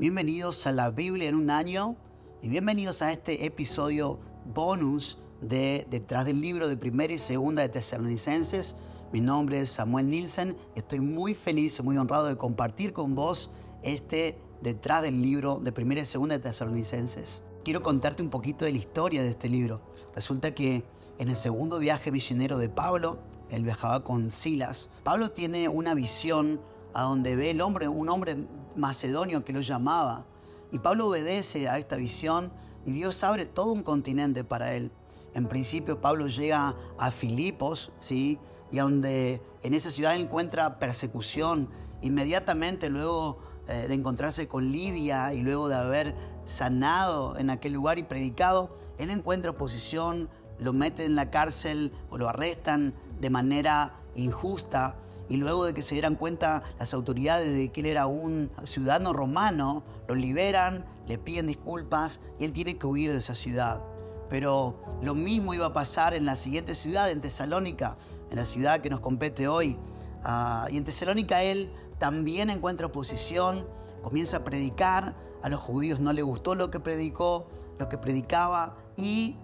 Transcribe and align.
Bienvenidos 0.00 0.64
a 0.68 0.70
la 0.70 0.90
Biblia 0.90 1.28
en 1.28 1.34
un 1.34 1.50
año 1.50 1.96
y 2.40 2.48
bienvenidos 2.48 3.02
a 3.02 3.10
este 3.10 3.46
episodio 3.46 4.20
bonus 4.54 5.18
de 5.40 5.88
Detrás 5.90 6.24
del 6.24 6.40
libro 6.40 6.68
de 6.68 6.76
primera 6.76 7.12
y 7.12 7.18
segunda 7.18 7.62
de 7.62 7.68
Tesalonicenses. 7.68 8.76
Mi 9.12 9.20
nombre 9.20 9.60
es 9.60 9.70
Samuel 9.70 10.08
Nielsen 10.08 10.56
estoy 10.76 11.00
muy 11.00 11.34
feliz 11.34 11.80
y 11.80 11.82
muy 11.82 11.98
honrado 11.98 12.26
de 12.28 12.36
compartir 12.36 12.92
con 12.92 13.16
vos 13.16 13.50
este 13.82 14.38
Detrás 14.62 15.02
del 15.02 15.20
libro 15.20 15.58
de 15.58 15.72
primera 15.72 16.00
y 16.00 16.04
segunda 16.04 16.36
de 16.36 16.44
Tesalonicenses. 16.44 17.42
Quiero 17.64 17.82
contarte 17.82 18.22
un 18.22 18.30
poquito 18.30 18.66
de 18.66 18.70
la 18.70 18.78
historia 18.78 19.22
de 19.22 19.30
este 19.30 19.48
libro. 19.48 19.80
Resulta 20.14 20.54
que 20.54 20.84
en 21.18 21.28
el 21.28 21.34
segundo 21.34 21.80
viaje 21.80 22.12
misionero 22.12 22.58
de 22.58 22.68
Pablo, 22.68 23.18
él 23.50 23.64
viajaba 23.64 24.04
con 24.04 24.30
Silas, 24.30 24.90
Pablo 25.02 25.32
tiene 25.32 25.68
una 25.68 25.94
visión 25.94 26.60
a 26.94 27.02
donde 27.02 27.34
ve 27.34 27.50
el 27.50 27.60
hombre, 27.60 27.88
un 27.88 28.08
hombre 28.08 28.36
macedonio 28.78 29.44
que 29.44 29.52
lo 29.52 29.60
llamaba. 29.60 30.24
Y 30.72 30.78
Pablo 30.78 31.08
obedece 31.08 31.68
a 31.68 31.78
esta 31.78 31.96
visión 31.96 32.52
y 32.84 32.92
Dios 32.92 33.22
abre 33.24 33.46
todo 33.46 33.72
un 33.72 33.82
continente 33.82 34.44
para 34.44 34.74
él. 34.74 34.90
En 35.34 35.46
principio 35.46 36.00
Pablo 36.00 36.26
llega 36.26 36.74
a 36.98 37.10
Filipos, 37.10 37.92
¿sí? 37.98 38.38
Y 38.70 38.78
donde 38.78 39.42
en 39.62 39.74
esa 39.74 39.90
ciudad 39.90 40.16
encuentra 40.16 40.78
persecución. 40.78 41.68
Inmediatamente 42.00 42.88
luego 42.88 43.38
eh, 43.68 43.86
de 43.88 43.94
encontrarse 43.94 44.48
con 44.48 44.70
Lidia 44.72 45.34
y 45.34 45.42
luego 45.42 45.68
de 45.68 45.74
haber 45.74 46.14
sanado 46.46 47.36
en 47.36 47.50
aquel 47.50 47.74
lugar 47.74 47.98
y 47.98 48.02
predicado, 48.02 48.74
él 48.96 49.10
encuentra 49.10 49.50
oposición, 49.50 50.30
lo 50.58 50.72
meten 50.72 51.06
en 51.06 51.16
la 51.16 51.30
cárcel 51.30 51.92
o 52.10 52.16
lo 52.16 52.28
arrestan 52.28 52.94
de 53.20 53.30
manera 53.30 53.94
injusta 54.14 54.96
y 55.28 55.36
luego 55.36 55.64
de 55.64 55.74
que 55.74 55.82
se 55.82 55.94
dieran 55.94 56.16
cuenta 56.16 56.62
las 56.78 56.94
autoridades 56.94 57.54
de 57.54 57.70
que 57.70 57.80
él 57.80 57.86
era 57.86 58.06
un 58.06 58.50
ciudadano 58.64 59.12
romano, 59.12 59.82
lo 60.06 60.14
liberan, 60.14 60.86
le 61.06 61.18
piden 61.18 61.46
disculpas 61.46 62.20
y 62.38 62.44
él 62.44 62.52
tiene 62.52 62.78
que 62.78 62.86
huir 62.86 63.12
de 63.12 63.18
esa 63.18 63.34
ciudad. 63.34 63.82
Pero 64.30 64.82
lo 65.02 65.14
mismo 65.14 65.54
iba 65.54 65.66
a 65.66 65.72
pasar 65.72 66.14
en 66.14 66.24
la 66.24 66.36
siguiente 66.36 66.74
ciudad, 66.74 67.10
en 67.10 67.20
Tesalónica, 67.20 67.96
en 68.30 68.36
la 68.36 68.46
ciudad 68.46 68.80
que 68.80 68.90
nos 68.90 69.00
compete 69.00 69.48
hoy. 69.48 69.76
Ah, 70.22 70.66
y 70.70 70.76
en 70.76 70.84
Tesalónica 70.84 71.42
él 71.42 71.72
también 71.98 72.50
encuentra 72.50 72.86
oposición, 72.86 73.66
comienza 74.02 74.38
a 74.38 74.44
predicar, 74.44 75.14
a 75.42 75.48
los 75.48 75.60
judíos 75.60 76.00
no 76.00 76.12
le 76.12 76.22
gustó 76.22 76.54
lo 76.54 76.70
que 76.70 76.80
predicó, 76.80 77.48
lo 77.78 77.88
que 77.88 77.98
predicaba, 77.98 78.76
y 78.96 79.36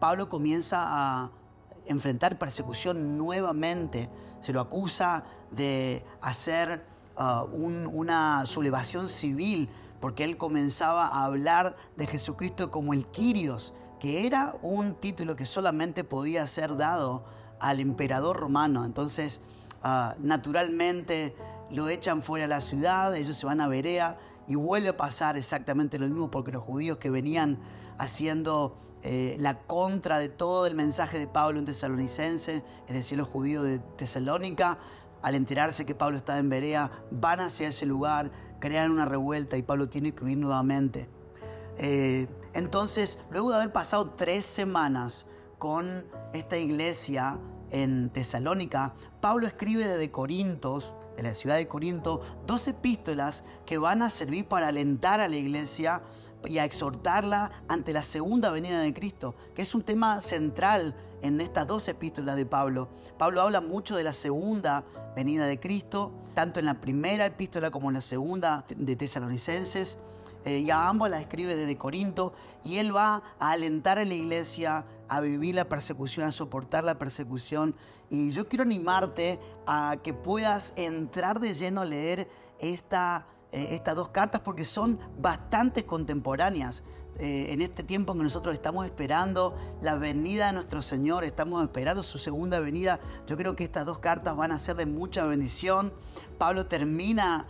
Pablo 0.00 0.28
comienza 0.28 0.84
a 0.86 1.30
enfrentar 1.86 2.38
persecución 2.38 3.16
nuevamente. 3.16 4.08
Se 4.40 4.52
lo 4.52 4.60
acusa 4.60 5.24
de 5.50 6.04
hacer 6.20 6.84
uh, 7.16 7.44
una 7.54 8.44
sublevación 8.46 9.08
civil 9.08 9.68
porque 10.00 10.24
él 10.24 10.36
comenzaba 10.36 11.06
a 11.08 11.24
hablar 11.24 11.76
de 11.96 12.06
Jesucristo 12.06 12.70
como 12.70 12.92
el 12.92 13.06
Quirios, 13.06 13.74
que 13.98 14.26
era 14.26 14.56
un 14.62 14.94
título 14.94 15.36
que 15.36 15.46
solamente 15.46 16.04
podía 16.04 16.46
ser 16.46 16.76
dado 16.76 17.24
al 17.60 17.80
emperador 17.80 18.36
romano. 18.36 18.84
Entonces, 18.84 19.40
uh, 19.82 20.20
naturalmente 20.20 21.34
lo 21.70 21.88
echan 21.88 22.22
fuera 22.22 22.44
de 22.44 22.48
la 22.48 22.60
ciudad, 22.60 23.16
ellos 23.16 23.36
se 23.36 23.46
van 23.46 23.60
a 23.60 23.68
Berea 23.68 24.18
y 24.46 24.54
vuelve 24.54 24.90
a 24.90 24.96
pasar 24.96 25.36
exactamente 25.36 25.98
lo 25.98 26.06
mismo 26.06 26.30
porque 26.30 26.52
los 26.52 26.62
judíos 26.62 26.98
que 26.98 27.10
venían 27.10 27.58
haciendo 27.98 28.76
eh, 29.08 29.36
la 29.38 29.60
contra 29.60 30.18
de 30.18 30.28
todo 30.28 30.66
el 30.66 30.74
mensaje 30.74 31.16
de 31.16 31.28
Pablo 31.28 31.60
en 31.60 31.64
Tesalonicense, 31.64 32.64
es 32.88 32.92
decir, 32.92 33.16
los 33.16 33.28
judíos 33.28 33.62
de 33.62 33.78
Tesalónica, 33.78 34.78
al 35.22 35.36
enterarse 35.36 35.86
que 35.86 35.94
Pablo 35.94 36.16
estaba 36.16 36.40
en 36.40 36.48
Berea, 36.48 36.90
van 37.12 37.38
hacia 37.38 37.68
ese 37.68 37.86
lugar, 37.86 38.32
crean 38.58 38.90
una 38.90 39.04
revuelta 39.04 39.56
y 39.56 39.62
Pablo 39.62 39.88
tiene 39.88 40.12
que 40.12 40.24
huir 40.24 40.38
nuevamente. 40.38 41.08
Eh, 41.78 42.26
entonces, 42.52 43.20
luego 43.30 43.50
de 43.50 43.56
haber 43.58 43.72
pasado 43.72 44.10
tres 44.16 44.44
semanas 44.44 45.26
con 45.58 46.04
esta 46.32 46.56
iglesia 46.58 47.38
en 47.70 48.10
Tesalónica, 48.10 48.94
Pablo 49.20 49.46
escribe 49.46 49.86
desde 49.86 50.10
Corintos, 50.10 50.94
de 51.16 51.22
la 51.22 51.34
ciudad 51.34 51.56
de 51.56 51.66
Corinto, 51.66 52.20
dos 52.46 52.68
epístolas 52.68 53.44
que 53.64 53.78
van 53.78 54.02
a 54.02 54.10
servir 54.10 54.46
para 54.46 54.68
alentar 54.68 55.20
a 55.20 55.28
la 55.28 55.36
iglesia 55.36 56.02
y 56.44 56.58
a 56.58 56.64
exhortarla 56.64 57.50
ante 57.68 57.92
la 57.92 58.02
segunda 58.02 58.50
venida 58.50 58.80
de 58.80 58.92
Cristo, 58.92 59.34
que 59.54 59.62
es 59.62 59.74
un 59.74 59.82
tema 59.82 60.20
central 60.20 60.94
en 61.22 61.40
estas 61.40 61.66
dos 61.66 61.88
epístolas 61.88 62.36
de 62.36 62.46
Pablo. 62.46 62.88
Pablo 63.18 63.40
habla 63.40 63.60
mucho 63.60 63.96
de 63.96 64.04
la 64.04 64.12
segunda 64.12 64.84
venida 65.16 65.46
de 65.46 65.58
Cristo, 65.58 66.12
tanto 66.34 66.60
en 66.60 66.66
la 66.66 66.80
primera 66.80 67.24
epístola 67.26 67.70
como 67.70 67.88
en 67.88 67.94
la 67.94 68.00
segunda 68.02 68.66
de 68.68 68.96
Tesalonicenses. 68.96 69.98
Eh, 70.46 70.60
y 70.60 70.70
a 70.70 70.88
ambos 70.88 71.10
la 71.10 71.20
escribe 71.20 71.54
desde 71.56 71.76
Corinto 71.76 72.32
y 72.64 72.76
él 72.76 72.96
va 72.96 73.22
a 73.38 73.50
alentar 73.50 73.98
a 73.98 74.04
la 74.04 74.14
iglesia 74.14 74.86
a 75.08 75.20
vivir 75.20 75.56
la 75.56 75.68
persecución, 75.68 76.24
a 76.24 76.32
soportar 76.32 76.84
la 76.84 76.98
persecución. 76.98 77.74
Y 78.08 78.30
yo 78.30 78.48
quiero 78.48 78.62
animarte 78.62 79.38
a 79.66 79.98
que 80.02 80.14
puedas 80.14 80.72
entrar 80.76 81.40
de 81.40 81.52
lleno 81.52 81.82
a 81.82 81.84
leer 81.84 82.28
esta 82.60 83.26
eh, 83.52 83.68
estas 83.70 83.94
dos 83.96 84.10
cartas 84.10 84.40
porque 84.42 84.64
son 84.64 84.98
bastante 85.18 85.86
contemporáneas. 85.86 86.82
Eh, 87.18 87.46
en 87.54 87.62
este 87.62 87.82
tiempo 87.82 88.12
que 88.12 88.22
nosotros 88.22 88.52
estamos 88.52 88.84
esperando 88.84 89.56
la 89.80 89.94
venida 89.94 90.48
de 90.48 90.52
nuestro 90.52 90.82
Señor, 90.82 91.24
estamos 91.24 91.62
esperando 91.62 92.02
su 92.02 92.18
segunda 92.18 92.60
venida, 92.60 93.00
yo 93.26 93.38
creo 93.38 93.56
que 93.56 93.64
estas 93.64 93.86
dos 93.86 94.00
cartas 94.00 94.36
van 94.36 94.52
a 94.52 94.58
ser 94.58 94.76
de 94.76 94.84
mucha 94.84 95.24
bendición. 95.24 95.94
Pablo 96.36 96.66
termina 96.66 97.46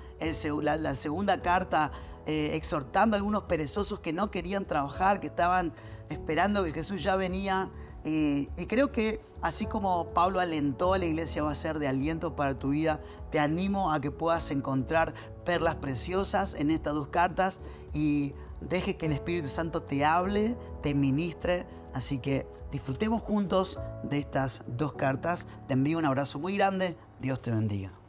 la, 0.62 0.94
segunda 0.94 1.42
carta 1.42 1.90
eh, 2.26 2.50
exhortando 2.54 3.14
a 3.14 3.18
algunos 3.18 3.44
perezosos 3.44 4.00
que 4.00 4.12
no 4.12 4.30
querían 4.30 4.64
trabajar, 4.64 5.20
que 5.20 5.28
estaban 5.28 5.72
esperando 6.08 6.64
que 6.64 6.72
Jesús 6.72 7.02
ya 7.02 7.16
venía. 7.16 7.70
Y, 8.04 8.46
creo 8.68 8.92
que 8.92 9.20
así 9.42 9.66
como 9.66 10.10
Pablo 10.10 10.38
alentó 10.40 10.94
a 10.94 10.98
la 10.98 11.06
iglesia 11.06 11.42
va 11.42 11.50
a 11.50 11.56
ser 11.56 11.78
de 11.78 11.88
aliento 11.88 12.36
para 12.36 12.58
tu 12.58 12.70
vida, 12.70 13.00
te 13.30 13.38
animo 13.38 13.92
a 13.92 14.00
que 14.00 14.10
puedas 14.10 14.50
encontrar 14.50 15.14
perlas 15.44 15.76
preciosas 15.76 16.54
en 16.54 16.70
estas 16.70 16.94
dos 16.94 17.08
cartas 17.08 17.60
y 17.92 18.34
deje 18.60 18.96
que 18.96 19.06
el 19.06 19.12
Espíritu 19.12 19.48
Santo 19.48 19.82
te 19.82 20.04
hable, 20.04 20.56
te 20.82 20.94
ministre. 20.94 21.66
Así 21.94 22.18
que 22.18 22.46
disfrutemos 22.70 23.22
juntos 23.22 23.80
de 24.02 24.18
estas 24.18 24.64
dos 24.66 24.92
cartas. 24.94 25.46
Te 25.66 25.74
envío 25.74 25.98
un 25.98 26.04
abrazo 26.04 26.38
muy 26.38 26.56
grande. 26.56 26.96
Dios 27.20 27.40
te 27.40 27.50
bendiga. 27.50 28.05